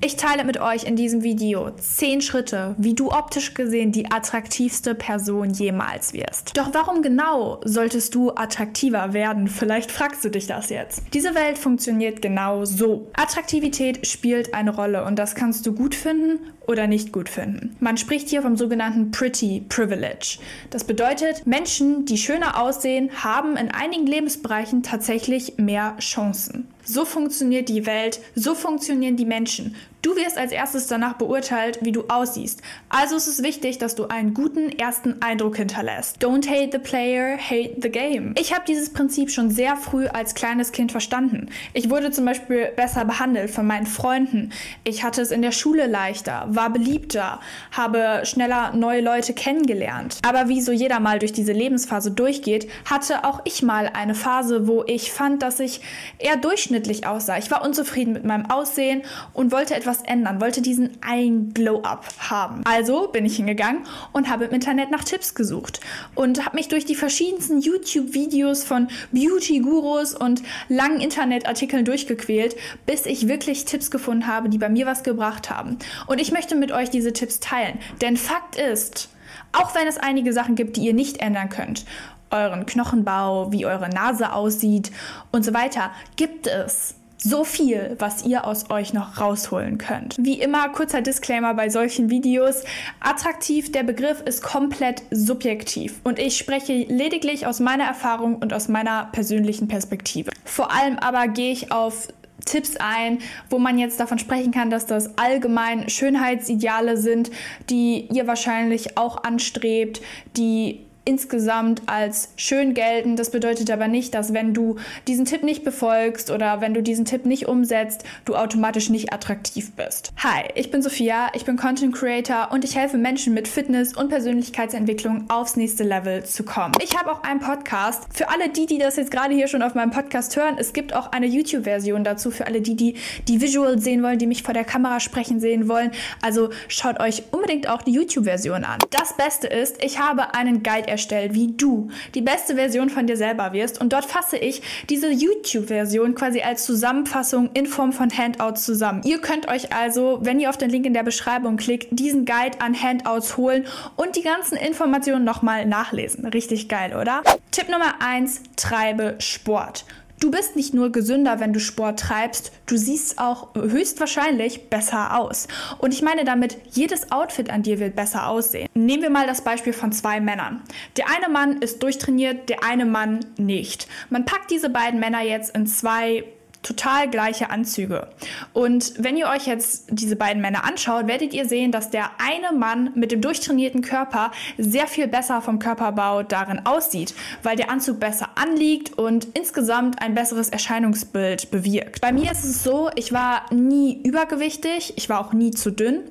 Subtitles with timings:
[0.00, 4.94] Ich teile mit euch in diesem Video 10 Schritte, wie du optisch gesehen die attraktivste
[4.94, 6.56] Person jemals wirst.
[6.56, 9.48] Doch warum genau solltest du attraktiver werden?
[9.48, 11.02] Vielleicht fragst du dich das jetzt.
[11.14, 13.08] Diese Welt funktioniert genau so.
[13.14, 16.38] Attraktivität spielt eine Rolle und das kannst du gut finden
[16.68, 17.74] oder nicht gut finden.
[17.80, 20.38] Man spricht hier vom sogenannten Pretty Privilege.
[20.70, 26.68] Das bedeutet, Menschen, die schöner aussehen, haben in einigen Lebensbereichen tatsächlich mehr Chancen.
[26.90, 29.76] So funktioniert die Welt, so funktionieren die Menschen.
[30.00, 32.62] Du wirst als erstes danach beurteilt, wie du aussiehst.
[32.88, 36.22] Also ist es wichtig, dass du einen guten ersten Eindruck hinterlässt.
[36.22, 38.32] Don't hate the player, hate the game.
[38.38, 41.48] Ich habe dieses Prinzip schon sehr früh als kleines Kind verstanden.
[41.72, 44.52] Ich wurde zum Beispiel besser behandelt von meinen Freunden.
[44.84, 47.40] Ich hatte es in der Schule leichter, war beliebter,
[47.72, 50.18] habe schneller neue Leute kennengelernt.
[50.22, 54.68] Aber wie so jeder mal durch diese Lebensphase durchgeht, hatte auch ich mal eine Phase,
[54.68, 55.80] wo ich fand, dass ich
[56.18, 57.36] eher durchschnittlich aussah.
[57.38, 59.02] Ich war unzufrieden mit meinem Aussehen
[59.34, 62.62] und wollte etwas etwas ändern, wollte diesen einen Glow-Up haben.
[62.64, 65.80] Also bin ich hingegangen und habe im Internet nach Tipps gesucht
[66.14, 73.28] und habe mich durch die verschiedensten YouTube-Videos von Beauty-Gurus und langen Internetartikeln durchgequält, bis ich
[73.28, 75.78] wirklich Tipps gefunden habe, die bei mir was gebracht haben.
[76.06, 79.08] Und ich möchte mit euch diese Tipps teilen, denn Fakt ist,
[79.52, 81.86] auch wenn es einige Sachen gibt, die ihr nicht ändern könnt,
[82.30, 84.90] euren Knochenbau, wie eure Nase aussieht
[85.32, 90.16] und so weiter, gibt es so viel, was ihr aus euch noch rausholen könnt.
[90.18, 92.62] Wie immer, kurzer Disclaimer bei solchen Videos.
[93.00, 98.68] Attraktiv, der Begriff ist komplett subjektiv und ich spreche lediglich aus meiner Erfahrung und aus
[98.68, 100.30] meiner persönlichen Perspektive.
[100.44, 102.08] Vor allem aber gehe ich auf
[102.44, 103.18] Tipps ein,
[103.50, 107.30] wo man jetzt davon sprechen kann, dass das allgemein Schönheitsideale sind,
[107.68, 110.00] die ihr wahrscheinlich auch anstrebt,
[110.36, 113.16] die insgesamt als schön gelten.
[113.16, 117.06] Das bedeutet aber nicht, dass wenn du diesen Tipp nicht befolgst oder wenn du diesen
[117.06, 120.12] Tipp nicht umsetzt, du automatisch nicht attraktiv bist.
[120.18, 124.10] Hi, ich bin Sophia, ich bin Content Creator und ich helfe Menschen mit Fitness und
[124.10, 126.74] Persönlichkeitsentwicklung aufs nächste Level zu kommen.
[126.82, 128.04] Ich habe auch einen Podcast.
[128.12, 130.94] Für alle die, die das jetzt gerade hier schon auf meinem Podcast hören, es gibt
[130.94, 132.96] auch eine YouTube-Version dazu für alle die, die
[133.26, 135.90] die Visual sehen wollen, die mich vor der Kamera sprechen sehen wollen.
[136.20, 138.78] Also schaut euch unbedingt auch die YouTube-Version an.
[138.90, 143.06] Das Beste ist, ich habe einen Guide erstellt erstellt, wie du die beste Version von
[143.06, 143.80] dir selber wirst.
[143.80, 149.02] Und dort fasse ich diese YouTube-Version quasi als Zusammenfassung in Form von Handouts zusammen.
[149.04, 152.60] Ihr könnt euch also, wenn ihr auf den Link in der Beschreibung klickt, diesen Guide
[152.60, 153.66] an Handouts holen
[153.96, 156.26] und die ganzen Informationen nochmal nachlesen.
[156.26, 157.22] Richtig geil, oder?
[157.52, 159.84] Tipp Nummer 1, treibe Sport.
[160.20, 165.46] Du bist nicht nur gesünder, wenn du Sport treibst, du siehst auch höchstwahrscheinlich besser aus.
[165.78, 168.68] Und ich meine damit, jedes Outfit an dir wird besser aussehen.
[168.74, 170.62] Nehmen wir mal das Beispiel von zwei Männern.
[170.96, 173.86] Der eine Mann ist durchtrainiert, der eine Mann nicht.
[174.10, 176.24] Man packt diese beiden Männer jetzt in zwei
[176.62, 178.08] total gleiche Anzüge.
[178.52, 182.56] Und wenn ihr euch jetzt diese beiden Männer anschaut, werdet ihr sehen, dass der eine
[182.56, 188.00] Mann mit dem durchtrainierten Körper sehr viel besser vom Körperbau darin aussieht, weil der Anzug
[188.00, 192.00] besser anliegt und insgesamt ein besseres Erscheinungsbild bewirkt.
[192.00, 196.02] Bei mir ist es so, ich war nie übergewichtig, ich war auch nie zu dünn,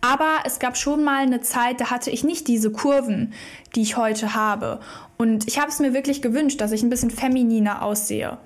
[0.00, 3.32] aber es gab schon mal eine Zeit, da hatte ich nicht diese Kurven,
[3.76, 4.80] die ich heute habe.
[5.16, 8.38] Und ich habe es mir wirklich gewünscht, dass ich ein bisschen femininer aussehe.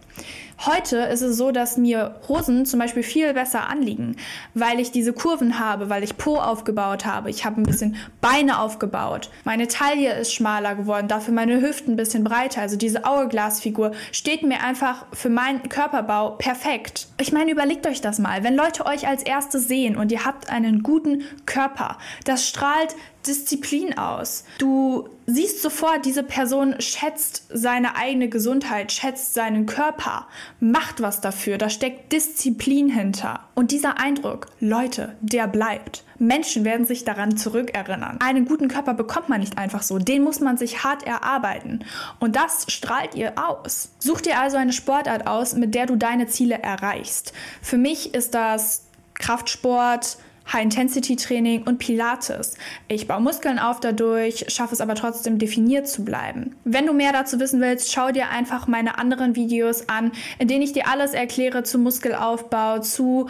[0.64, 4.16] Heute ist es so, dass mir Hosen zum Beispiel viel besser anliegen,
[4.54, 7.28] weil ich diese Kurven habe, weil ich Po aufgebaut habe.
[7.28, 9.30] Ich habe ein bisschen Beine aufgebaut.
[9.44, 12.62] Meine Taille ist schmaler geworden, dafür meine Hüften ein bisschen breiter.
[12.62, 17.08] Also diese Hourglass-Figur steht mir einfach für meinen Körperbau perfekt.
[17.20, 18.42] Ich meine, überlegt euch das mal.
[18.42, 22.96] Wenn Leute euch als erstes sehen und ihr habt einen guten Körper, das strahlt
[23.26, 24.44] Disziplin aus.
[24.58, 30.28] Du siehst sofort, diese Person schätzt seine eigene Gesundheit, schätzt seinen Körper,
[30.60, 33.40] macht was dafür, da steckt Disziplin hinter.
[33.54, 36.04] Und dieser Eindruck, Leute, der bleibt.
[36.18, 38.18] Menschen werden sich daran zurückerinnern.
[38.20, 41.84] Einen guten Körper bekommt man nicht einfach so, den muss man sich hart erarbeiten.
[42.20, 43.90] Und das strahlt ihr aus.
[43.98, 47.32] Such dir also eine Sportart aus, mit der du deine Ziele erreichst.
[47.60, 50.18] Für mich ist das Kraftsport,
[50.52, 52.56] High-Intensity-Training und Pilates.
[52.88, 56.56] Ich baue Muskeln auf dadurch, schaffe es aber trotzdem definiert zu bleiben.
[56.64, 60.62] Wenn du mehr dazu wissen willst, schau dir einfach meine anderen Videos an, in denen
[60.62, 63.28] ich dir alles erkläre zu Muskelaufbau, zu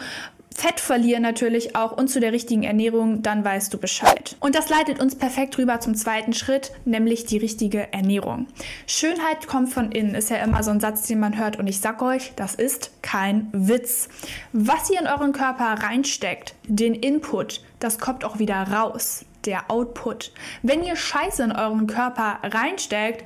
[0.55, 4.35] Fett verlieren natürlich auch und zu der richtigen Ernährung, dann weißt du Bescheid.
[4.39, 8.47] Und das leitet uns perfekt rüber zum zweiten Schritt, nämlich die richtige Ernährung.
[8.87, 11.79] Schönheit kommt von innen, ist ja immer so ein Satz, den man hört und ich
[11.79, 14.09] sag euch, das ist kein Witz.
[14.51, 20.31] Was ihr in euren Körper reinsteckt, den Input, das kommt auch wieder raus, der Output.
[20.63, 23.23] Wenn ihr Scheiße in euren Körper reinsteckt,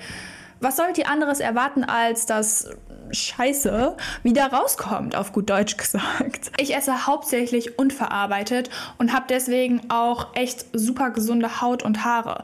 [0.60, 2.70] was sollt ihr anderes erwarten, als dass
[3.12, 6.52] Scheiße wieder rauskommt, auf gut Deutsch gesagt.
[6.60, 12.44] Ich esse hauptsächlich unverarbeitet und habe deswegen auch echt super gesunde Haut und Haare.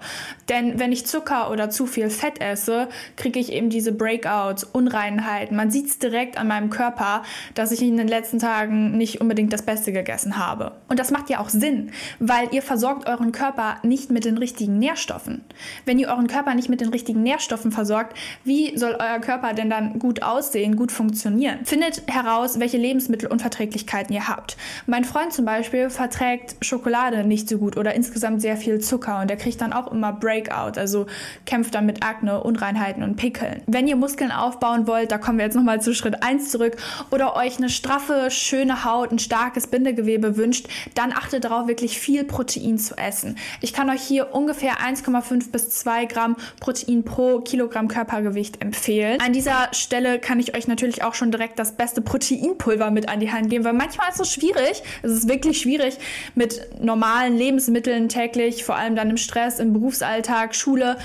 [0.50, 5.56] Denn wenn ich Zucker oder zu viel Fett esse, kriege ich eben diese Breakouts, Unreinheiten.
[5.56, 9.54] Man sieht es direkt an meinem Körper, dass ich in den letzten Tagen nicht unbedingt
[9.54, 10.74] das Beste gegessen habe.
[10.90, 14.80] Und das macht ja auch Sinn, weil ihr versorgt euren Körper nicht mit den richtigen
[14.80, 15.44] Nährstoffen.
[15.86, 19.70] Wenn ihr euren Körper nicht mit den richtigen Nährstoffen versorgt, wie soll euer Körper denn
[19.70, 21.60] dann gut aussehen, gut funktionieren?
[21.64, 24.58] Findet heraus, welche Lebensmittelunverträglichkeiten ihr habt.
[24.86, 29.30] Mein Freund zum Beispiel verträgt Schokolade nicht so gut oder insgesamt sehr viel Zucker und
[29.30, 31.06] der kriegt dann auch immer Breakout, also
[31.46, 33.62] kämpft dann mit Akne, Unreinheiten und Pickeln.
[33.68, 36.78] Wenn ihr Muskeln aufbauen wollt, da kommen wir jetzt nochmal zu Schritt 1 zurück,
[37.12, 42.24] oder euch eine straffe, schöne Haut, ein starkes Bindegewebe wünscht, dann achtet darauf, wirklich viel
[42.24, 43.38] Protein zu essen.
[43.62, 49.20] Ich kann euch hier ungefähr 1,5 bis 2 Gramm Protein pro Kilogramm Körpergewicht empfehlen.
[49.22, 53.20] An dieser Stelle kann ich euch natürlich auch schon direkt das beste Proteinpulver mit an
[53.20, 55.98] die Hand geben, weil manchmal ist es schwierig, es ist wirklich schwierig,
[56.36, 60.98] mit normalen Lebensmitteln täglich, vor allem dann im Stress, im Berufsalltag, Schule,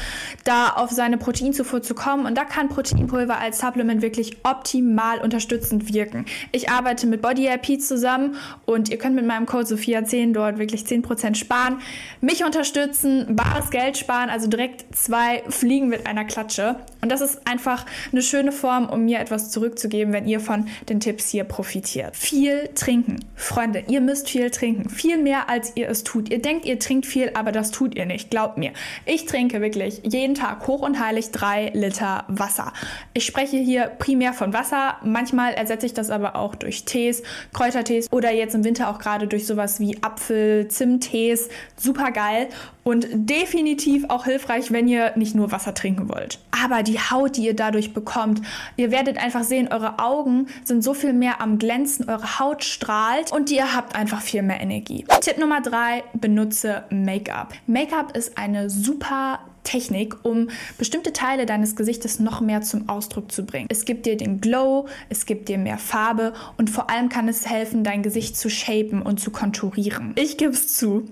[0.44, 2.26] da auf seine Proteinzufuhr zu kommen.
[2.26, 6.26] Und da kann Proteinpulver als Supplement wirklich optimal unterstützend wirken.
[6.52, 8.36] Ich arbeite mit Body RP zusammen
[8.66, 11.78] und ihr könnt mit meinem Code Sophia10 dort wirklich 10% sparen.
[12.20, 16.76] Mich unterstützen, bares Geld sparen, also direkt zwei Fliegen mit einer Klatsche.
[17.00, 21.00] Und das ist einfach eine schöne Form, um mir etwas zurückzugeben, wenn ihr von den
[21.00, 22.16] Tipps hier profitiert.
[22.16, 23.24] Viel trinken.
[23.34, 24.90] Freunde, ihr müsst viel trinken.
[24.90, 26.28] Viel mehr, als ihr es tut.
[26.30, 28.30] Ihr denkt, ihr trinkt viel, aber das tut ihr nicht.
[28.30, 28.72] Glaubt mir.
[29.06, 32.72] Ich trinke wirklich jeden Tag hoch und heilig drei Liter Wasser.
[33.14, 34.96] Ich spreche hier primär von Wasser.
[35.04, 37.22] Manchmal ersetze ich das aber auch durch Tees,
[37.52, 41.48] Kräutertees oder jetzt im Winter auch gerade durch sowas wie Apfel, Zimttees.
[41.76, 42.48] Super geil
[42.84, 46.38] und definitiv auch hilfreich, wenn ihr nicht nur Wasser trinken wollt.
[46.50, 48.42] Aber die Haut, die ihr dadurch bekommt,
[48.76, 53.32] ihr werdet einfach sehen, eure Augen sind so viel mehr am Glänzen, eure Haut strahlt
[53.32, 55.04] und ihr habt einfach viel mehr Energie.
[55.20, 57.54] Tipp Nummer drei, benutze Make-up.
[57.66, 60.48] Make-up ist eine super Technik, um
[60.78, 63.68] bestimmte Teile deines Gesichtes noch mehr zum Ausdruck zu bringen.
[63.70, 67.48] Es gibt dir den Glow, es gibt dir mehr Farbe und vor allem kann es
[67.48, 70.12] helfen, dein Gesicht zu shapen und zu konturieren.
[70.16, 71.08] Ich gebe es zu.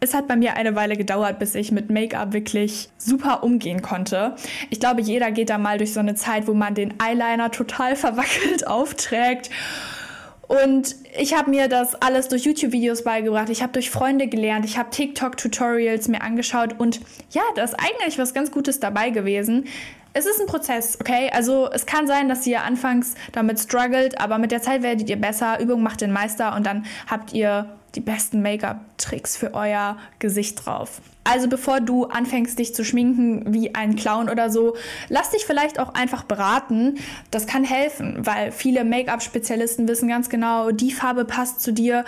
[0.00, 4.36] Es hat bei mir eine Weile gedauert, bis ich mit Make-up wirklich super umgehen konnte.
[4.70, 7.96] Ich glaube, jeder geht da mal durch so eine Zeit, wo man den Eyeliner total
[7.96, 9.50] verwackelt aufträgt.
[10.48, 13.50] Und ich habe mir das alles durch YouTube-Videos beigebracht.
[13.50, 14.64] Ich habe durch Freunde gelernt.
[14.64, 16.78] Ich habe TikTok-Tutorials mir angeschaut.
[16.78, 19.66] Und ja, da ist eigentlich was ganz Gutes dabei gewesen.
[20.14, 21.30] Es ist ein Prozess, okay?
[21.32, 25.20] Also es kann sein, dass ihr anfangs damit struggelt, aber mit der Zeit werdet ihr
[25.20, 25.60] besser.
[25.60, 31.00] Übung macht den Meister und dann habt ihr die besten Make-up-Tricks für euer Gesicht drauf.
[31.24, 34.76] Also bevor du anfängst, dich zu schminken wie ein Clown oder so,
[35.08, 36.98] lass dich vielleicht auch einfach beraten.
[37.30, 42.04] Das kann helfen, weil viele Make-up-Spezialisten wissen ganz genau, die Farbe passt zu dir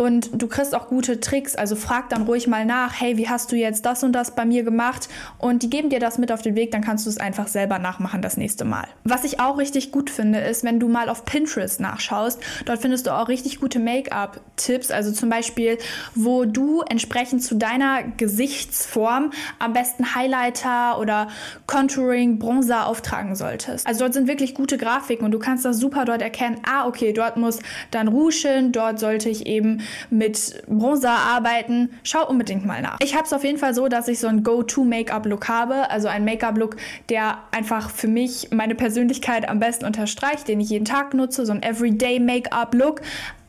[0.00, 1.54] und du kriegst auch gute Tricks.
[1.54, 4.46] Also frag dann ruhig mal nach, hey, wie hast du jetzt das und das bei
[4.46, 5.10] mir gemacht?
[5.36, 7.78] Und die geben dir das mit auf den Weg, dann kannst du es einfach selber
[7.78, 8.88] nachmachen das nächste Mal.
[9.04, 12.40] Was ich auch richtig gut finde, ist, wenn du mal auf Pinterest nachschaust.
[12.64, 14.90] Dort findest du auch richtig gute Make-up-Tipps.
[14.90, 15.76] Also zum Beispiel,
[16.14, 21.28] wo du entsprechend zu deiner Gesichtsform am besten Highlighter oder
[21.66, 23.86] Contouring, Bronzer auftragen solltest.
[23.86, 26.56] Also dort sind wirklich gute Grafiken und du kannst das super dort erkennen.
[26.66, 27.58] Ah, okay, dort muss
[27.90, 32.98] dann Rouge hin, dort sollte ich eben mit Bronzer arbeiten, schau unbedingt mal nach.
[33.02, 36.24] Ich habe es auf jeden Fall so, dass ich so einen Go-To-Make-up-Look habe, also ein
[36.24, 36.76] Make-up-Look,
[37.08, 41.52] der einfach für mich meine Persönlichkeit am besten unterstreicht, den ich jeden Tag nutze, so
[41.52, 43.02] ein Everyday-Make-up-Look.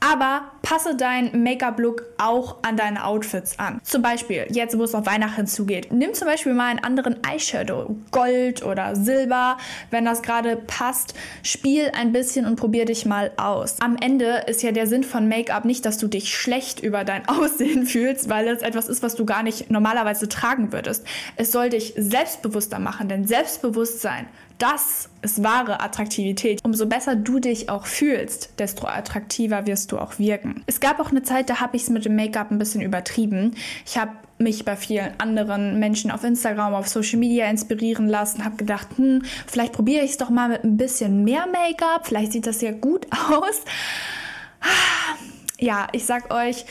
[0.03, 3.79] Aber passe deinen Make-up-Look auch an deine Outfits an.
[3.84, 7.96] Zum Beispiel, jetzt wo es auf Weihnachten zugeht, nimm zum Beispiel mal einen anderen Eyeshadow,
[8.10, 9.58] Gold oder Silber,
[9.91, 11.13] wenn das gerade passt.
[11.43, 13.75] Spiel ein bisschen und probier dich mal aus.
[13.79, 17.27] Am Ende ist ja der Sinn von Make-up nicht, dass du dich schlecht über dein
[17.27, 21.05] Aussehen fühlst, weil es etwas ist, was du gar nicht normalerweise tragen würdest.
[21.36, 24.25] Es soll dich selbstbewusster machen, denn Selbstbewusstsein
[24.62, 26.63] das ist wahre Attraktivität.
[26.63, 30.63] Umso besser du dich auch fühlst, desto attraktiver wirst du auch wirken.
[30.68, 33.56] Es gab auch eine Zeit, da habe ich es mit dem Make-up ein bisschen übertrieben.
[33.86, 38.56] Ich habe mich bei vielen anderen Menschen auf Instagram, auf Social Media inspirieren lassen, habe
[38.58, 42.46] gedacht, hm, vielleicht probiere ich es doch mal mit ein bisschen mehr Make-up, vielleicht sieht
[42.46, 43.62] das ja gut aus.
[45.60, 46.65] Ja, ich sag euch,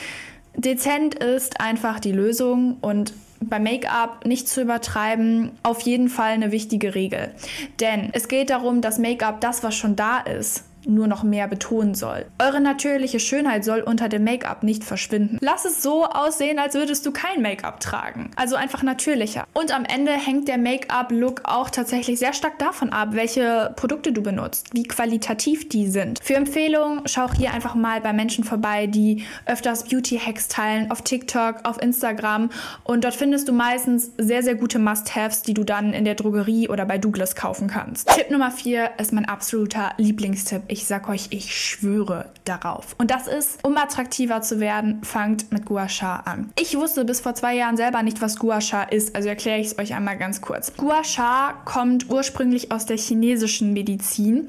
[0.54, 6.52] dezent ist einfach die Lösung und beim Make-up nicht zu übertreiben, auf jeden Fall eine
[6.52, 7.34] wichtige Regel.
[7.80, 11.94] Denn es geht darum, dass Make-up das, was schon da ist, nur noch mehr betonen
[11.94, 12.26] soll.
[12.38, 15.38] Eure natürliche Schönheit soll unter dem Make-up nicht verschwinden.
[15.40, 18.30] Lass es so aussehen, als würdest du kein Make-up tragen.
[18.36, 19.44] Also einfach natürlicher.
[19.52, 24.22] Und am Ende hängt der Make-up-Look auch tatsächlich sehr stark davon ab, welche Produkte du
[24.22, 26.18] benutzt, wie qualitativ die sind.
[26.22, 31.02] Für Empfehlungen schau auch hier einfach mal bei Menschen vorbei, die öfters Beauty-Hacks teilen auf
[31.02, 32.50] TikTok, auf Instagram
[32.84, 36.68] und dort findest du meistens sehr, sehr gute Must-Haves, die du dann in der Drogerie
[36.68, 38.08] oder bei Douglas kaufen kannst.
[38.08, 40.62] Tipp Nummer 4 ist mein absoluter Lieblingstipp.
[40.70, 42.94] Ich sag euch, ich schwöre darauf.
[42.96, 46.52] Und das ist, um attraktiver zu werden, fangt mit Gua Sha an.
[46.56, 49.66] Ich wusste bis vor zwei Jahren selber nicht, was Gua Sha ist, also erkläre ich
[49.66, 50.72] es euch einmal ganz kurz.
[50.76, 54.46] Gua Sha kommt ursprünglich aus der chinesischen Medizin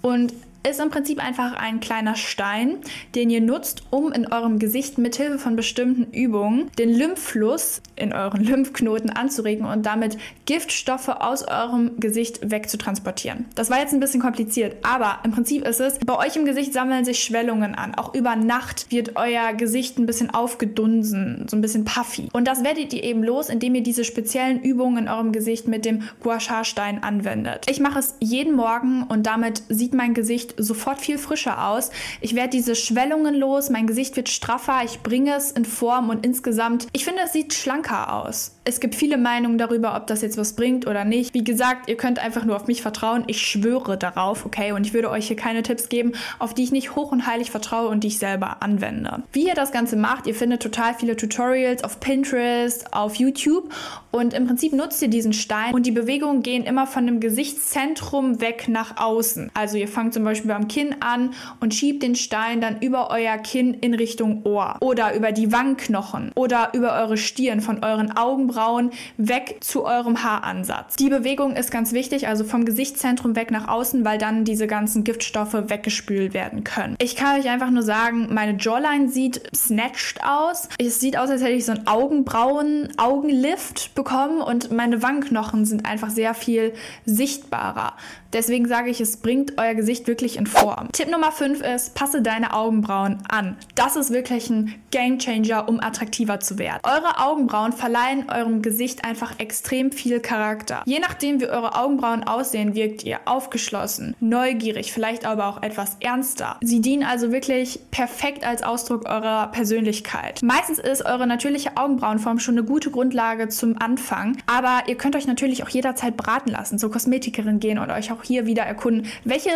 [0.00, 0.32] und
[0.68, 2.78] ist im Prinzip einfach ein kleiner Stein,
[3.14, 8.42] den ihr nutzt, um in eurem Gesicht mithilfe von bestimmten Übungen den Lymphfluss in euren
[8.44, 10.16] Lymphknoten anzuregen und damit
[10.46, 13.46] Giftstoffe aus eurem Gesicht wegzutransportieren.
[13.54, 16.72] Das war jetzt ein bisschen kompliziert, aber im Prinzip ist es, bei euch im Gesicht
[16.72, 17.94] sammeln sich Schwellungen an.
[17.94, 22.28] Auch über Nacht wird euer Gesicht ein bisschen aufgedunsen, so ein bisschen puffy.
[22.32, 25.84] Und das werdet ihr eben los, indem ihr diese speziellen Übungen in eurem Gesicht mit
[25.84, 27.66] dem Gua Sha Stein anwendet.
[27.68, 31.90] Ich mache es jeden Morgen und damit sieht mein Gesicht sofort viel frischer aus.
[32.20, 36.24] Ich werde diese Schwellungen los, mein Gesicht wird straffer, ich bringe es in Form und
[36.24, 38.52] insgesamt, ich finde, es sieht schlanker aus.
[38.66, 41.34] Es gibt viele Meinungen darüber, ob das jetzt was bringt oder nicht.
[41.34, 43.24] Wie gesagt, ihr könnt einfach nur auf mich vertrauen.
[43.26, 44.72] Ich schwöre darauf, okay?
[44.72, 47.50] Und ich würde euch hier keine Tipps geben, auf die ich nicht hoch und heilig
[47.50, 49.22] vertraue und die ich selber anwende.
[49.32, 53.70] Wie ihr das Ganze macht, ihr findet total viele Tutorials auf Pinterest, auf YouTube
[54.10, 58.40] und im Prinzip nutzt ihr diesen Stein und die Bewegungen gehen immer von dem Gesichtszentrum
[58.40, 59.50] weg nach außen.
[59.52, 63.38] Also ihr fangt zum Beispiel beim Kinn an und schiebt den Stein dann über euer
[63.38, 68.90] Kinn in Richtung Ohr oder über die Wangenknochen oder über eure Stirn von euren Augenbrauen
[69.16, 70.96] weg zu eurem Haaransatz.
[70.96, 75.04] Die Bewegung ist ganz wichtig, also vom Gesichtszentrum weg nach außen, weil dann diese ganzen
[75.04, 76.96] Giftstoffe weggespült werden können.
[77.00, 80.68] Ich kann euch einfach nur sagen, meine Jawline sieht snatched aus.
[80.78, 86.10] Es sieht aus, als hätte ich so einen Augenbrauen-Augenlift bekommen und meine Wangenknochen sind einfach
[86.10, 86.72] sehr viel
[87.04, 87.94] sichtbarer.
[88.32, 90.88] Deswegen sage ich, es bringt euer Gesicht wirklich in Form.
[90.92, 93.56] Tipp Nummer 5 ist, passe deine Augenbrauen an.
[93.74, 96.80] Das ist wirklich ein Game Changer, um attraktiver zu werden.
[96.84, 100.82] Eure Augenbrauen verleihen eurem Gesicht einfach extrem viel Charakter.
[100.86, 106.56] Je nachdem, wie eure Augenbrauen aussehen, wirkt ihr aufgeschlossen, neugierig, vielleicht aber auch etwas ernster.
[106.60, 110.40] Sie dienen also wirklich perfekt als Ausdruck eurer Persönlichkeit.
[110.42, 115.26] Meistens ist eure natürliche Augenbrauenform schon eine gute Grundlage zum Anfang, aber ihr könnt euch
[115.26, 119.50] natürlich auch jederzeit beraten lassen, zur Kosmetikerin gehen oder euch auch hier wieder erkunden, welche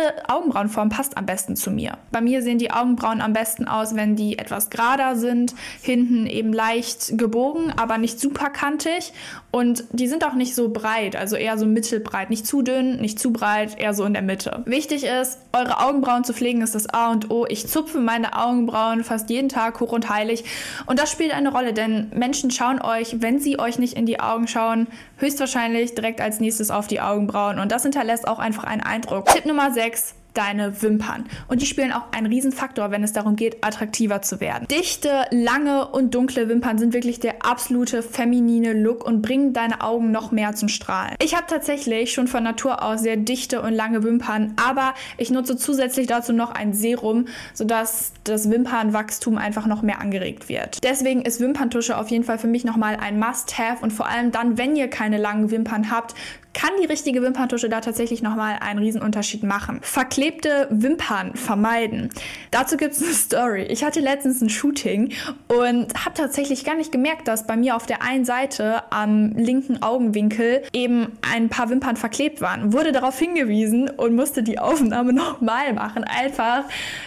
[0.59, 1.97] Augenbrauenform passt am besten zu mir.
[2.11, 6.53] Bei mir sehen die Augenbrauen am besten aus, wenn die etwas gerader sind, hinten eben
[6.53, 9.13] leicht gebogen, aber nicht super kantig
[9.51, 13.19] und die sind auch nicht so breit, also eher so mittelbreit, nicht zu dünn, nicht
[13.19, 14.63] zu breit, eher so in der Mitte.
[14.65, 17.45] Wichtig ist, eure Augenbrauen zu pflegen ist das A und O.
[17.47, 20.43] Ich zupfe meine Augenbrauen fast jeden Tag hoch und heilig
[20.85, 24.19] und das spielt eine Rolle, denn Menschen schauen euch, wenn sie euch nicht in die
[24.19, 24.87] Augen schauen,
[25.17, 29.25] höchstwahrscheinlich direkt als nächstes auf die Augenbrauen und das hinterlässt auch einfach einen Eindruck.
[29.27, 31.25] Tipp Nummer 6 deine Wimpern.
[31.49, 34.69] Und die spielen auch einen Riesenfaktor, wenn es darum geht, attraktiver zu werden.
[34.69, 40.11] Dichte, lange und dunkle Wimpern sind wirklich der absolute feminine Look und bringen deine Augen
[40.11, 41.15] noch mehr zum Strahlen.
[41.21, 45.57] Ich habe tatsächlich schon von Natur aus sehr dichte und lange Wimpern, aber ich nutze
[45.57, 50.81] zusätzlich dazu noch ein Serum, sodass das Wimpernwachstum einfach noch mehr angeregt wird.
[50.85, 54.57] Deswegen ist Wimperntusche auf jeden Fall für mich nochmal ein Must-Have und vor allem dann,
[54.57, 56.15] wenn ihr keine langen Wimpern habt,
[56.53, 59.79] kann die richtige Wimperntusche da tatsächlich nochmal einen Riesenunterschied machen.
[59.81, 62.09] Verklebte Wimpern vermeiden.
[62.51, 63.63] Dazu gibt es eine Story.
[63.63, 65.13] Ich hatte letztens ein Shooting
[65.47, 69.81] und habe tatsächlich gar nicht gemerkt, dass bei mir auf der einen Seite am linken
[69.81, 72.73] Augenwinkel eben ein paar Wimpern verklebt waren.
[72.73, 76.03] Wurde darauf hingewiesen und musste die Aufnahme nochmal machen.
[76.03, 76.63] Einfach,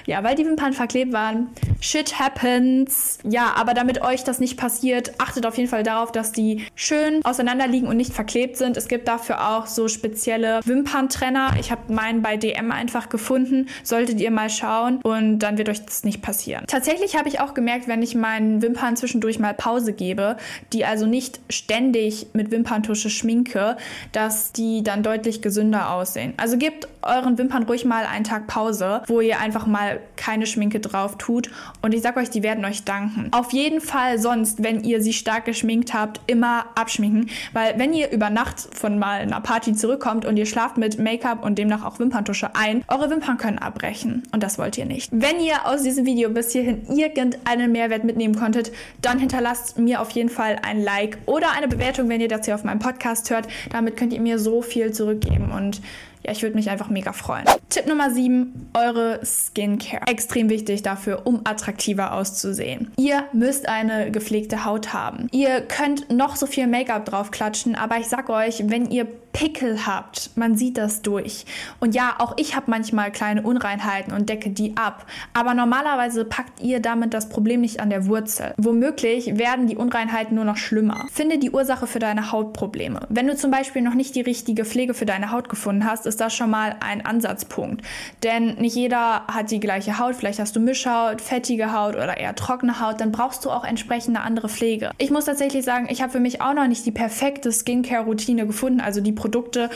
[0.06, 1.48] ja, weil die Wimpern verklebt waren.
[1.80, 3.18] Shit happens.
[3.24, 7.24] Ja, aber damit euch das nicht passiert, achtet auf jeden Fall darauf, dass die schön
[7.24, 8.76] auseinander liegen und nicht verklebt sind.
[8.76, 11.54] Es gibt dafür dafür auch so spezielle Wimperntrenner.
[11.58, 13.68] Ich habe meinen bei DM einfach gefunden.
[13.82, 16.64] Solltet ihr mal schauen und dann wird euch das nicht passieren.
[16.66, 20.36] Tatsächlich habe ich auch gemerkt, wenn ich meinen Wimpern zwischendurch mal Pause gebe,
[20.72, 23.76] die also nicht ständig mit Wimperntusche schminke,
[24.12, 26.34] dass die dann deutlich gesünder aussehen.
[26.36, 30.80] Also gebt euren Wimpern ruhig mal einen Tag Pause, wo ihr einfach mal keine Schminke
[30.80, 31.50] drauf tut
[31.82, 33.28] und ich sag euch, die werden euch danken.
[33.32, 38.10] Auf jeden Fall sonst, wenn ihr sie stark geschminkt habt, immer abschminken, weil wenn ihr
[38.10, 41.98] über Nacht von mal einer Party zurückkommt und ihr schlaft mit Make-up und demnach auch
[41.98, 45.10] Wimperntusche ein, eure Wimpern können abbrechen und das wollt ihr nicht.
[45.12, 50.10] Wenn ihr aus diesem Video bis hierhin irgendeinen Mehrwert mitnehmen konntet, dann hinterlasst mir auf
[50.10, 53.48] jeden Fall ein Like oder eine Bewertung, wenn ihr das hier auf meinem Podcast hört.
[53.70, 55.80] Damit könnt ihr mir so viel zurückgeben und
[56.24, 57.44] ja, ich würde mich einfach mega freuen.
[57.68, 60.06] Tipp Nummer 7, eure Skincare.
[60.06, 62.92] Extrem wichtig dafür, um attraktiver auszusehen.
[62.96, 65.28] Ihr müsst eine gepflegte Haut haben.
[65.32, 70.30] Ihr könnt noch so viel Make-up draufklatschen, aber ich sag euch, wenn ihr Pickel habt,
[70.36, 71.46] man sieht das durch.
[71.80, 75.06] Und ja, auch ich habe manchmal kleine Unreinheiten und decke die ab.
[75.32, 78.54] Aber normalerweise packt ihr damit das Problem nicht an der Wurzel.
[78.58, 81.06] Womöglich werden die Unreinheiten nur noch schlimmer.
[81.10, 83.00] Finde die Ursache für deine Hautprobleme.
[83.08, 86.20] Wenn du zum Beispiel noch nicht die richtige Pflege für deine Haut gefunden hast, ist
[86.20, 87.82] das schon mal ein Ansatzpunkt.
[88.22, 90.14] Denn nicht jeder hat die gleiche Haut.
[90.14, 93.00] Vielleicht hast du Mischhaut, fettige Haut oder eher trockene Haut.
[93.00, 94.90] Dann brauchst du auch entsprechend eine andere Pflege.
[94.98, 98.80] Ich muss tatsächlich sagen, ich habe für mich auch noch nicht die perfekte Skincare-Routine gefunden.
[98.80, 99.70] Also die Produkte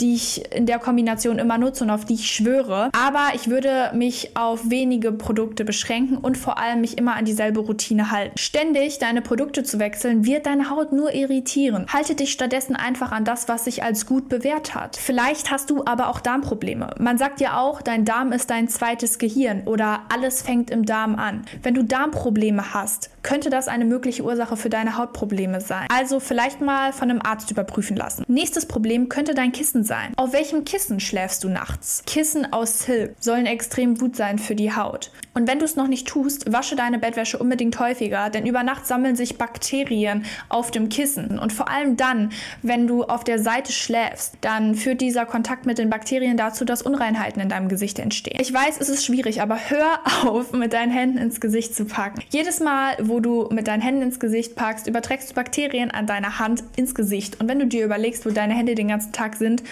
[0.00, 2.90] die ich in der Kombination immer nutze und auf die ich schwöre.
[2.92, 7.60] Aber ich würde mich auf wenige Produkte beschränken und vor allem mich immer an dieselbe
[7.60, 8.36] Routine halten.
[8.38, 11.86] Ständig deine Produkte zu wechseln, wird deine Haut nur irritieren.
[11.92, 14.96] Halte dich stattdessen einfach an das, was sich als gut bewährt hat.
[14.96, 16.90] Vielleicht hast du aber auch Darmprobleme.
[16.98, 21.16] Man sagt ja auch, dein Darm ist dein zweites Gehirn oder alles fängt im Darm
[21.16, 21.44] an.
[21.62, 25.88] Wenn du Darmprobleme hast, könnte das eine mögliche Ursache für deine Hautprobleme sein.
[25.92, 28.24] Also vielleicht mal von einem Arzt überprüfen lassen.
[28.28, 30.12] Nächstes Problem könnte dein Kissen sein.
[30.16, 32.02] Auf welchem Kissen schläfst du nachts?
[32.06, 35.10] Kissen aus Silk sollen extrem gut sein für die Haut.
[35.32, 38.86] Und wenn du es noch nicht tust, wasche deine Bettwäsche unbedingt häufiger, denn über Nacht
[38.86, 41.38] sammeln sich Bakterien auf dem Kissen.
[41.38, 42.30] Und vor allem dann,
[42.62, 46.82] wenn du auf der Seite schläfst, dann führt dieser Kontakt mit den Bakterien dazu, dass
[46.82, 48.38] Unreinheiten in deinem Gesicht entstehen.
[48.40, 52.22] Ich weiß, es ist schwierig, aber hör auf, mit deinen Händen ins Gesicht zu packen.
[52.30, 56.38] Jedes Mal, wo du mit deinen Händen ins Gesicht packst, überträgst du Bakterien an deiner
[56.38, 57.40] Hand ins Gesicht.
[57.40, 59.62] Und wenn du dir überlegst, wo deine Hände den ganzen Tag sind,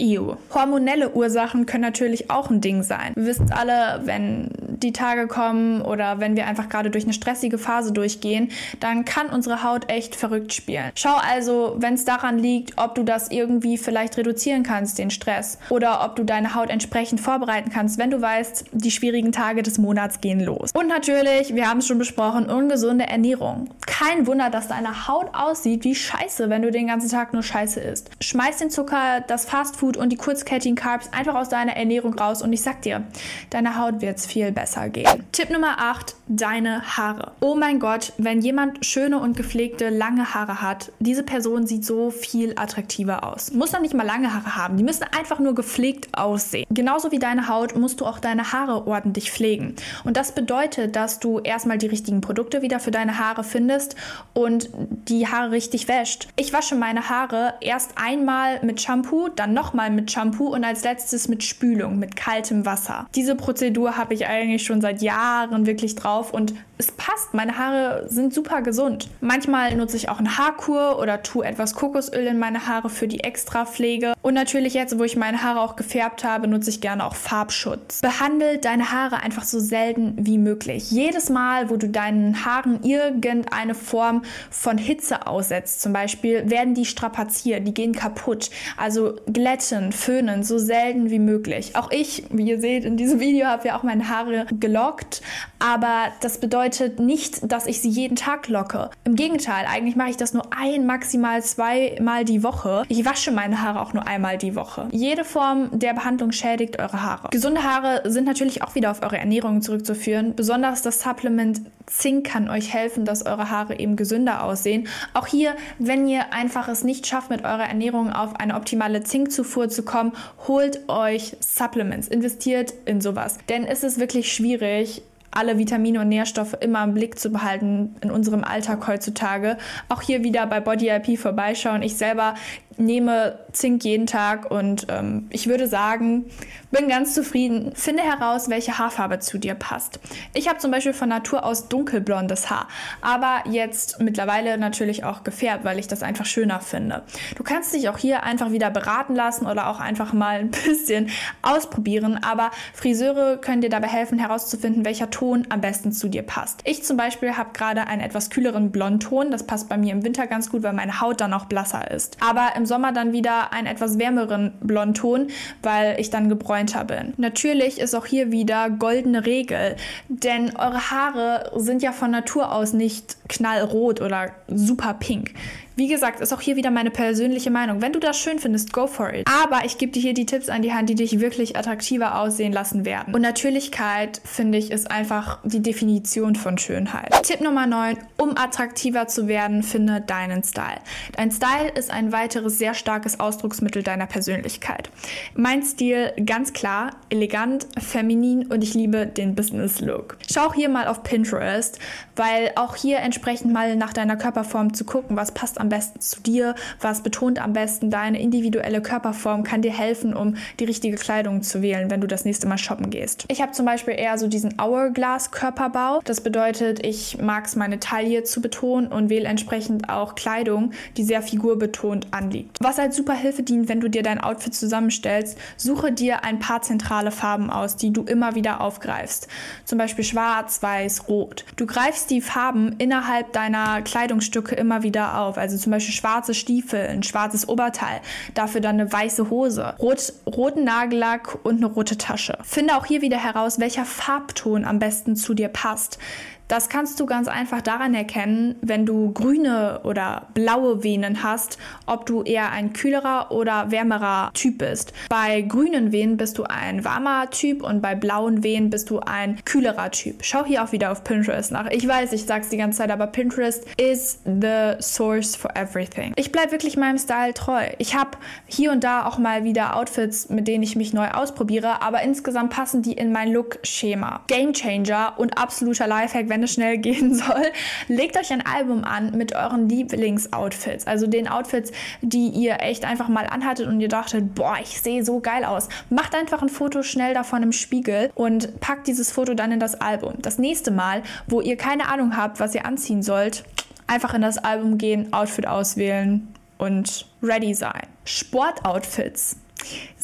[0.00, 0.34] EU.
[0.52, 3.12] Hormonelle Ursachen können natürlich auch ein Ding sein.
[3.14, 4.48] Wir wissen alle, wenn
[4.84, 8.50] die Tage kommen oder wenn wir einfach gerade durch eine stressige Phase durchgehen,
[8.80, 10.90] dann kann unsere Haut echt verrückt spielen.
[10.94, 15.58] Schau also, wenn es daran liegt, ob du das irgendwie vielleicht reduzieren kannst, den Stress,
[15.70, 19.78] oder ob du deine Haut entsprechend vorbereiten kannst, wenn du weißt, die schwierigen Tage des
[19.78, 20.70] Monats gehen los.
[20.74, 23.70] Und natürlich, wir haben es schon besprochen, ungesunde Ernährung.
[23.86, 27.80] Kein Wunder, dass deine Haut aussieht wie Scheiße, wenn du den ganzen Tag nur Scheiße
[27.80, 28.10] isst.
[28.20, 32.40] Schmeiß den Zucker, das Fastfood Food und die kurzkettigen Carbs einfach aus deiner Ernährung raus
[32.40, 33.04] und ich sag dir,
[33.50, 35.24] deine Haut wird es viel besser gehen.
[35.32, 37.32] Tipp Nummer 8, deine Haare.
[37.40, 42.10] Oh mein Gott, wenn jemand schöne und gepflegte lange Haare hat, diese Person sieht so
[42.10, 43.52] viel attraktiver aus.
[43.52, 46.66] Muss noch nicht mal lange Haare haben, die müssen einfach nur gepflegt aussehen.
[46.70, 49.74] Genauso wie deine Haut musst du auch deine Haare ordentlich pflegen.
[50.04, 53.96] Und das bedeutet, dass du erstmal die richtigen Produkte wieder für deine Haare findest
[54.32, 54.70] und
[55.08, 56.28] die Haare richtig wäscht.
[56.36, 60.84] Ich wasche meine Haare erst einmal mit Shampoo, dann noch nochmal mit Shampoo und als
[60.84, 63.06] letztes mit Spülung, mit kaltem Wasser.
[63.14, 67.34] Diese Prozedur habe ich eigentlich schon seit Jahren wirklich drauf und es passt.
[67.34, 69.08] Meine Haare sind super gesund.
[69.20, 73.20] Manchmal nutze ich auch eine Haarkur oder tue etwas Kokosöl in meine Haare für die
[73.20, 74.14] Extrapflege.
[74.22, 78.00] Und natürlich jetzt, wo ich meine Haare auch gefärbt habe, nutze ich gerne auch Farbschutz.
[78.00, 80.90] Behandle deine Haare einfach so selten wie möglich.
[80.90, 86.84] Jedes Mal, wo du deinen Haaren irgendeine Form von Hitze aussetzt, zum Beispiel, werden die
[86.84, 88.50] strapaziert, die gehen kaputt.
[88.76, 91.76] Also glätte glätten, föhnen, so selten wie möglich.
[91.76, 95.22] Auch ich, wie ihr seht in diesem Video, habe ja auch meine Haare gelockt,
[95.58, 96.63] aber das bedeutet
[96.98, 98.90] nicht, dass ich sie jeden Tag locke.
[99.04, 102.84] Im Gegenteil, eigentlich mache ich das nur ein, maximal zweimal die Woche.
[102.88, 104.88] Ich wasche meine Haare auch nur einmal die Woche.
[104.90, 107.28] Jede Form der Behandlung schädigt eure Haare.
[107.30, 110.34] Gesunde Haare sind natürlich auch wieder auf eure Ernährung zurückzuführen.
[110.34, 114.88] Besonders das Supplement Zink kann euch helfen, dass eure Haare eben gesünder aussehen.
[115.12, 119.68] Auch hier, wenn ihr einfach es nicht schafft, mit eurer Ernährung auf eine optimale Zinkzufuhr
[119.68, 120.12] zu kommen,
[120.48, 123.38] holt euch Supplements, investiert in sowas.
[123.48, 125.02] Denn es ist wirklich schwierig,
[125.34, 129.58] alle Vitamine und Nährstoffe immer im Blick zu behalten in unserem Alltag heutzutage.
[129.88, 131.82] Auch hier wieder bei Body IP vorbeischauen.
[131.82, 132.34] Ich selber
[132.76, 136.26] nehme Zink jeden Tag und ähm, ich würde sagen,
[136.70, 137.72] bin ganz zufrieden.
[137.74, 140.00] Finde heraus, welche Haarfarbe zu dir passt.
[140.34, 142.68] Ich habe zum Beispiel von Natur aus dunkelblondes Haar,
[143.00, 147.02] aber jetzt mittlerweile natürlich auch gefärbt, weil ich das einfach schöner finde.
[147.36, 151.10] Du kannst dich auch hier einfach wieder beraten lassen oder auch einfach mal ein bisschen
[151.42, 156.60] ausprobieren, aber Friseure können dir dabei helfen herauszufinden, welcher Ton am besten zu dir passt.
[156.64, 160.26] Ich zum Beispiel habe gerade einen etwas kühleren Blondton, das passt bei mir im Winter
[160.26, 162.16] ganz gut, weil meine Haut dann auch blasser ist.
[162.20, 165.28] Aber im Sommer dann wieder einen etwas wärmeren Blondton,
[165.62, 167.14] weil ich dann gebräunter bin.
[167.16, 169.76] Natürlich ist auch hier wieder goldene Regel,
[170.08, 175.32] denn eure Haare sind ja von Natur aus nicht knallrot oder super pink.
[175.76, 177.82] Wie gesagt, ist auch hier wieder meine persönliche Meinung.
[177.82, 179.26] Wenn du das schön findest, go for it.
[179.42, 182.52] Aber ich gebe dir hier die Tipps an die Hand, die dich wirklich attraktiver aussehen
[182.52, 183.12] lassen werden.
[183.12, 187.10] Und Natürlichkeit, finde ich, ist einfach die Definition von Schönheit.
[187.24, 190.78] Tipp Nummer 9, um attraktiver zu werden, finde deinen Style.
[191.16, 194.90] Dein Style ist ein weiteres sehr starkes Ausdrucksmittel deiner Persönlichkeit.
[195.34, 200.18] Mein Stil ganz klar, elegant, feminin und ich liebe den Business Look.
[200.32, 201.80] Schau hier mal auf Pinterest,
[202.14, 206.20] weil auch hier entsprechend mal nach deiner Körperform zu gucken, was passt am besten zu
[206.20, 211.42] dir, was betont am besten deine individuelle Körperform, kann dir helfen, um die richtige Kleidung
[211.42, 213.24] zu wählen, wenn du das nächste Mal shoppen gehst.
[213.28, 216.00] Ich habe zum Beispiel eher so diesen Hourglass-Körperbau.
[216.04, 221.04] Das bedeutet, ich mag es, meine Taille zu betonen und wähle entsprechend auch Kleidung, die
[221.04, 222.58] sehr figurbetont anliegt.
[222.60, 226.62] Was als super Hilfe dient, wenn du dir dein Outfit zusammenstellst, suche dir ein paar
[226.62, 229.28] zentrale Farben aus, die du immer wieder aufgreifst.
[229.64, 231.44] Zum Beispiel schwarz, weiß, rot.
[231.56, 235.38] Du greifst die Farben innerhalb deiner Kleidungsstücke immer wieder auf.
[235.38, 238.00] Also zum Beispiel schwarze Stiefel, ein schwarzes Oberteil,
[238.34, 242.38] dafür dann eine weiße Hose, rot, roten Nagellack und eine rote Tasche.
[242.42, 245.98] Finde auch hier wieder heraus, welcher Farbton am besten zu dir passt.
[246.48, 252.04] Das kannst du ganz einfach daran erkennen, wenn du grüne oder blaue Venen hast, ob
[252.06, 254.92] du eher ein kühlerer oder wärmerer Typ bist.
[255.08, 259.42] Bei grünen Venen bist du ein warmer Typ und bei blauen Venen bist du ein
[259.44, 260.22] kühlerer Typ.
[260.22, 261.70] Schau hier auch wieder auf Pinterest nach.
[261.70, 266.12] Ich weiß, ich sag's die ganze Zeit, aber Pinterest is the source for everything.
[266.16, 267.64] Ich bleib wirklich meinem Style treu.
[267.78, 268.10] Ich habe
[268.46, 272.50] hier und da auch mal wieder Outfits, mit denen ich mich neu ausprobiere, aber insgesamt
[272.50, 274.20] passen die in mein Look-Schema.
[274.26, 277.50] Game Changer und absoluter Lifehack, wenn es schnell gehen soll,
[277.88, 280.86] legt euch ein Album an mit euren Lieblingsoutfits.
[280.86, 285.04] Also den Outfits, die ihr echt einfach mal anhattet und ihr dachtet, boah, ich sehe
[285.04, 285.68] so geil aus.
[285.90, 289.80] Macht einfach ein Foto schnell davon im Spiegel und packt dieses Foto dann in das
[289.80, 290.14] Album.
[290.20, 293.44] Das nächste Mal, wo ihr keine Ahnung habt, was ihr anziehen sollt,
[293.86, 296.28] einfach in das Album gehen, Outfit auswählen
[296.58, 297.86] und ready sein.
[298.04, 299.36] Sportoutfits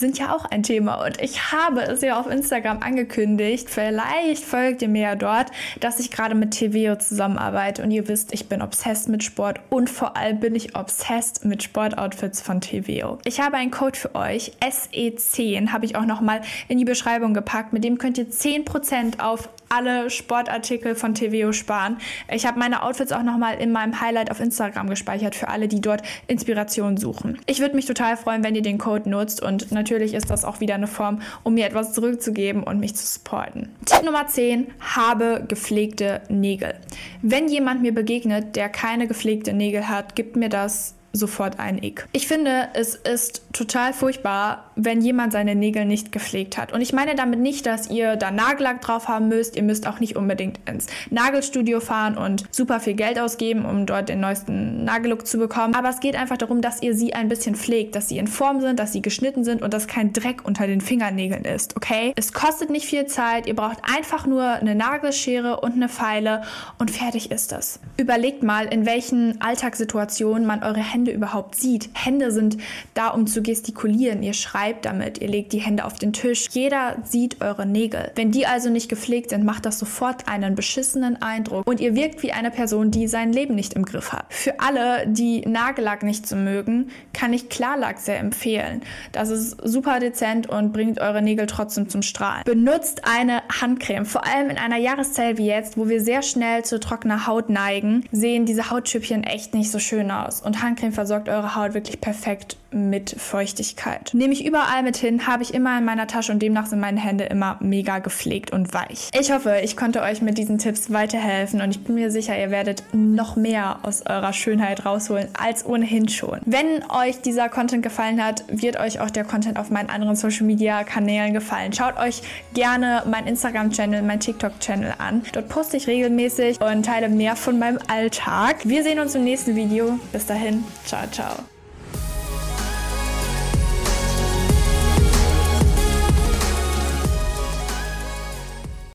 [0.01, 1.05] sind ja auch ein Thema.
[1.05, 6.01] Und ich habe es ja auf Instagram angekündigt, vielleicht folgt ihr mir ja dort, dass
[6.01, 7.83] ich gerade mit TVO zusammenarbeite.
[7.83, 9.61] Und ihr wisst, ich bin obsessed mit Sport.
[9.69, 13.19] Und vor allem bin ich obsessed mit Sportoutfits von TVO.
[13.25, 17.73] Ich habe einen Code für euch, SE10, habe ich auch nochmal in die Beschreibung gepackt,
[17.73, 21.99] mit dem könnt ihr 10% auf alle Sportartikel von TVO sparen.
[22.29, 25.81] Ich habe meine Outfits auch nochmal in meinem Highlight auf Instagram gespeichert für alle, die
[25.81, 27.39] dort Inspiration suchen.
[27.47, 29.41] Ich würde mich total freuen, wenn ihr den Code nutzt.
[29.41, 33.07] Und natürlich ist das auch wieder eine Form, um mir etwas zurückzugeben und mich zu
[33.07, 33.69] supporten.
[33.85, 36.75] Tipp Nummer 10, habe gepflegte Nägel.
[37.23, 42.07] Wenn jemand mir begegnet, der keine gepflegte Nägel hat, gibt mir das sofort ein Ick.
[42.13, 46.73] Ich finde, es ist total furchtbar, wenn jemand seine Nägel nicht gepflegt hat.
[46.73, 49.57] Und ich meine damit nicht, dass ihr da Nagellack drauf haben müsst.
[49.57, 54.09] Ihr müsst auch nicht unbedingt ins Nagelstudio fahren und super viel Geld ausgeben, um dort
[54.09, 55.75] den neuesten Nagellook zu bekommen.
[55.75, 58.61] Aber es geht einfach darum, dass ihr sie ein bisschen pflegt, dass sie in Form
[58.61, 62.13] sind, dass sie geschnitten sind und dass kein Dreck unter den Fingernägeln ist, okay?
[62.17, 63.47] Es kostet nicht viel Zeit.
[63.47, 66.43] Ihr braucht einfach nur eine Nagelschere und eine Feile
[66.79, 67.81] und fertig ist es.
[67.97, 71.91] Überlegt mal, in welchen Alltagssituationen man eure Hände überhaupt sieht.
[71.95, 72.57] Hände sind
[72.95, 74.23] da, um zu gestikulieren.
[74.23, 76.49] Ihr schreibt damit, ihr legt die Hände auf den Tisch.
[76.51, 78.13] Jeder sieht eure Nägel.
[78.15, 82.23] Wenn die also nicht gepflegt sind, macht das sofort einen beschissenen Eindruck und ihr wirkt
[82.23, 84.27] wie eine Person, die sein Leben nicht im Griff hat.
[84.29, 88.83] Für alle, die Nagellack nicht so mögen, kann ich Klarlack sehr empfehlen.
[89.13, 92.43] Das ist super dezent und bringt eure Nägel trotzdem zum Strahlen.
[92.45, 94.07] Benutzt eine Handcreme.
[94.07, 98.05] Vor allem in einer Jahreszeit wie jetzt, wo wir sehr schnell zu trockener Haut neigen,
[98.13, 100.41] sehen diese Hautschüppchen echt nicht so schön aus.
[100.41, 104.11] Und Handcreme versorgt eure Haut wirklich perfekt mit Feuchtigkeit.
[104.13, 106.99] Nehme ich überall mit hin, habe ich immer in meiner Tasche und demnach sind meine
[106.99, 109.09] Hände immer mega gepflegt und weich.
[109.19, 112.51] Ich hoffe, ich konnte euch mit diesen Tipps weiterhelfen und ich bin mir sicher, ihr
[112.51, 116.41] werdet noch mehr aus eurer Schönheit rausholen als ohnehin schon.
[116.45, 120.47] Wenn euch dieser Content gefallen hat, wird euch auch der Content auf meinen anderen Social
[120.47, 121.73] Media Kanälen gefallen.
[121.73, 125.23] Schaut euch gerne mein Instagram Channel, mein TikTok Channel an.
[125.33, 128.57] Dort poste ich regelmäßig und teile mehr von meinem Alltag.
[128.65, 130.01] Wir sehen uns im nächsten Video.
[130.13, 131.60] Bis dahin, ciao, ciao.